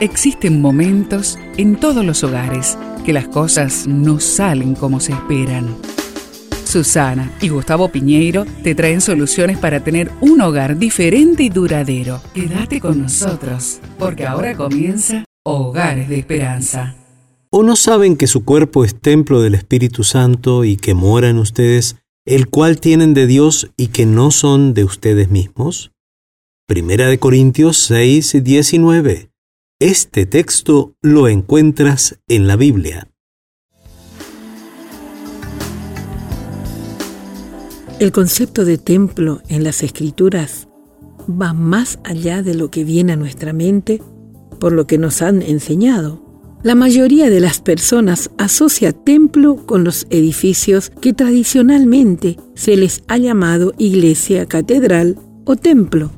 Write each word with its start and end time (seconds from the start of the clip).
Existen 0.00 0.60
momentos 0.60 1.38
en 1.56 1.76
todos 1.76 2.04
los 2.04 2.22
hogares 2.22 2.76
que 3.06 3.14
las 3.14 3.28
cosas 3.28 3.86
no 3.86 4.20
salen 4.20 4.74
como 4.74 5.00
se 5.00 5.12
esperan. 5.12 5.74
Susana 6.66 7.32
y 7.40 7.48
Gustavo 7.48 7.88
Piñeiro 7.88 8.44
te 8.62 8.74
traen 8.74 9.00
soluciones 9.00 9.56
para 9.56 9.82
tener 9.82 10.10
un 10.20 10.42
hogar 10.42 10.76
diferente 10.76 11.44
y 11.44 11.48
duradero. 11.48 12.20
Quédate 12.34 12.78
con 12.78 13.00
nosotros, 13.00 13.80
porque 13.98 14.26
ahora 14.26 14.54
comienza 14.54 15.24
Hogares 15.46 16.10
de 16.10 16.18
Esperanza. 16.18 16.94
¿O 17.48 17.62
no 17.62 17.74
saben 17.74 18.18
que 18.18 18.26
su 18.26 18.44
cuerpo 18.44 18.84
es 18.84 19.00
templo 19.00 19.40
del 19.40 19.54
Espíritu 19.54 20.04
Santo 20.04 20.64
y 20.64 20.76
que 20.76 20.92
mora 20.92 21.30
en 21.30 21.38
ustedes, 21.38 21.96
el 22.26 22.48
cual 22.48 22.80
tienen 22.80 23.14
de 23.14 23.26
Dios 23.26 23.70
y 23.78 23.86
que 23.86 24.04
no 24.04 24.30
son 24.30 24.74
de 24.74 24.84
ustedes 24.84 25.30
mismos? 25.30 25.90
Primera 26.66 27.06
de 27.06 27.18
Corintios 27.18 27.78
6, 27.78 28.44
19. 28.44 29.30
Este 29.78 30.24
texto 30.24 30.94
lo 31.02 31.28
encuentras 31.28 32.18
en 32.28 32.46
la 32.46 32.56
Biblia. 32.56 33.10
El 38.00 38.10
concepto 38.10 38.64
de 38.64 38.78
templo 38.78 39.42
en 39.48 39.64
las 39.64 39.82
escrituras 39.82 40.66
va 41.28 41.52
más 41.52 41.98
allá 42.04 42.42
de 42.42 42.54
lo 42.54 42.70
que 42.70 42.84
viene 42.84 43.12
a 43.12 43.16
nuestra 43.16 43.52
mente 43.52 44.00
por 44.58 44.72
lo 44.72 44.86
que 44.86 44.96
nos 44.96 45.20
han 45.20 45.42
enseñado. 45.42 46.24
La 46.62 46.74
mayoría 46.74 47.28
de 47.28 47.40
las 47.40 47.60
personas 47.60 48.30
asocia 48.38 48.94
templo 48.94 49.56
con 49.66 49.84
los 49.84 50.06
edificios 50.08 50.88
que 51.02 51.12
tradicionalmente 51.12 52.38
se 52.54 52.78
les 52.78 53.02
ha 53.08 53.18
llamado 53.18 53.74
iglesia, 53.76 54.46
catedral 54.46 55.18
o 55.44 55.54
templo. 55.54 56.12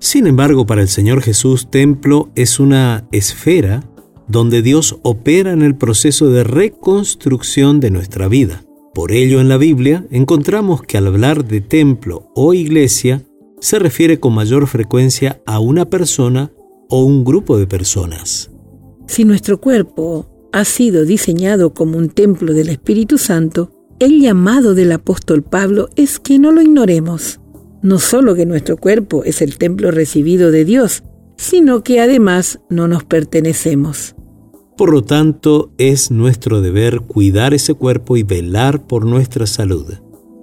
Sin 0.00 0.26
embargo, 0.26 0.64
para 0.64 0.82
el 0.82 0.88
Señor 0.88 1.22
Jesús, 1.22 1.68
templo 1.70 2.30
es 2.36 2.60
una 2.60 3.06
esfera 3.10 3.82
donde 4.28 4.62
Dios 4.62 4.98
opera 5.02 5.52
en 5.52 5.62
el 5.62 5.74
proceso 5.74 6.28
de 6.28 6.44
reconstrucción 6.44 7.80
de 7.80 7.90
nuestra 7.90 8.28
vida. 8.28 8.62
Por 8.94 9.12
ello, 9.12 9.40
en 9.40 9.48
la 9.48 9.56
Biblia 9.56 10.06
encontramos 10.10 10.82
que 10.82 10.98
al 10.98 11.06
hablar 11.06 11.46
de 11.46 11.60
templo 11.60 12.30
o 12.34 12.54
iglesia, 12.54 13.24
se 13.60 13.78
refiere 13.80 14.20
con 14.20 14.34
mayor 14.34 14.68
frecuencia 14.68 15.40
a 15.44 15.58
una 15.58 15.90
persona 15.90 16.52
o 16.88 17.04
un 17.04 17.24
grupo 17.24 17.58
de 17.58 17.66
personas. 17.66 18.50
Si 19.08 19.24
nuestro 19.24 19.60
cuerpo 19.60 20.28
ha 20.52 20.64
sido 20.64 21.04
diseñado 21.04 21.74
como 21.74 21.98
un 21.98 22.08
templo 22.08 22.52
del 22.52 22.68
Espíritu 22.68 23.18
Santo, 23.18 23.72
el 23.98 24.20
llamado 24.20 24.74
del 24.74 24.92
apóstol 24.92 25.42
Pablo 25.42 25.88
es 25.96 26.20
que 26.20 26.38
no 26.38 26.52
lo 26.52 26.62
ignoremos 26.62 27.40
no 27.82 27.98
solo 27.98 28.34
que 28.34 28.46
nuestro 28.46 28.76
cuerpo 28.76 29.24
es 29.24 29.42
el 29.42 29.58
templo 29.58 29.90
recibido 29.90 30.50
de 30.50 30.64
Dios, 30.64 31.02
sino 31.36 31.82
que 31.82 32.00
además 32.00 32.60
no 32.68 32.88
nos 32.88 33.04
pertenecemos. 33.04 34.14
Por 34.76 34.92
lo 34.92 35.02
tanto, 35.02 35.72
es 35.78 36.10
nuestro 36.10 36.60
deber 36.60 37.00
cuidar 37.00 37.54
ese 37.54 37.74
cuerpo 37.74 38.16
y 38.16 38.22
velar 38.22 38.86
por 38.86 39.06
nuestra 39.06 39.46
salud, 39.46 39.94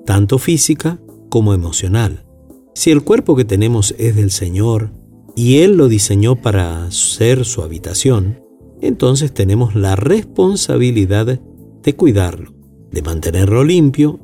tanto 0.05 0.39
física 0.39 0.99
como 1.29 1.53
emocional. 1.53 2.25
Si 2.73 2.91
el 2.91 3.03
cuerpo 3.03 3.35
que 3.35 3.45
tenemos 3.45 3.95
es 3.97 4.15
del 4.15 4.31
Señor 4.31 4.91
y 5.35 5.59
Él 5.59 5.77
lo 5.77 5.87
diseñó 5.87 6.35
para 6.35 6.89
ser 6.91 7.45
su 7.45 7.61
habitación, 7.61 8.41
entonces 8.81 9.33
tenemos 9.33 9.75
la 9.75 9.95
responsabilidad 9.95 11.39
de 11.83 11.95
cuidarlo, 11.95 12.53
de 12.91 13.01
mantenerlo 13.01 13.63
limpio 13.63 14.19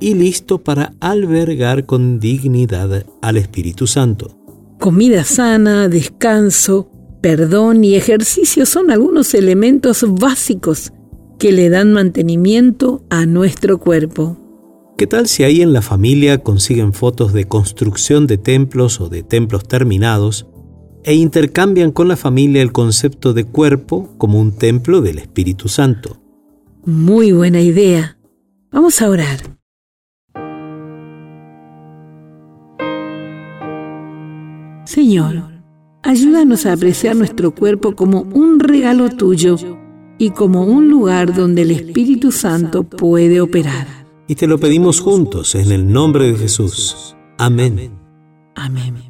y 0.00 0.14
listo 0.14 0.58
para 0.58 0.94
albergar 1.00 1.86
con 1.86 2.18
dignidad 2.18 3.04
al 3.22 3.36
Espíritu 3.36 3.86
Santo. 3.86 4.36
Comida 4.78 5.24
sana, 5.24 5.88
descanso, 5.88 6.90
perdón 7.20 7.84
y 7.84 7.94
ejercicio 7.94 8.64
son 8.64 8.90
algunos 8.90 9.34
elementos 9.34 10.04
básicos 10.08 10.92
que 11.38 11.52
le 11.52 11.68
dan 11.68 11.92
mantenimiento 11.92 13.04
a 13.10 13.26
nuestro 13.26 13.78
cuerpo. 13.78 14.36
¿Qué 14.96 15.06
tal 15.06 15.28
si 15.28 15.44
ahí 15.44 15.62
en 15.62 15.72
la 15.72 15.82
familia 15.82 16.38
consiguen 16.42 16.92
fotos 16.92 17.32
de 17.32 17.46
construcción 17.46 18.26
de 18.26 18.38
templos 18.38 19.00
o 19.00 19.08
de 19.08 19.22
templos 19.22 19.66
terminados 19.66 20.46
e 21.04 21.14
intercambian 21.14 21.92
con 21.92 22.08
la 22.08 22.16
familia 22.16 22.60
el 22.60 22.72
concepto 22.72 23.32
de 23.32 23.44
cuerpo 23.44 24.14
como 24.18 24.38
un 24.38 24.52
templo 24.52 25.00
del 25.00 25.18
Espíritu 25.18 25.68
Santo? 25.68 26.18
Muy 26.84 27.32
buena 27.32 27.60
idea. 27.60 28.18
Vamos 28.70 29.00
a 29.00 29.08
orar. 29.08 29.59
Señor, 34.84 35.42
ayúdanos 36.02 36.66
a 36.66 36.72
apreciar 36.72 37.16
nuestro 37.16 37.54
cuerpo 37.54 37.94
como 37.94 38.22
un 38.22 38.60
regalo 38.60 39.10
tuyo 39.10 39.56
y 40.18 40.30
como 40.30 40.64
un 40.64 40.88
lugar 40.88 41.34
donde 41.34 41.62
el 41.62 41.70
Espíritu 41.70 42.32
Santo 42.32 42.84
puede 42.84 43.40
operar. 43.40 43.86
Y 44.28 44.34
te 44.34 44.46
lo 44.46 44.58
pedimos 44.58 45.00
juntos 45.00 45.54
en 45.54 45.72
el 45.72 45.90
nombre 45.90 46.26
de 46.32 46.36
Jesús. 46.36 47.16
Amén. 47.38 47.92
Amén. 48.54 49.09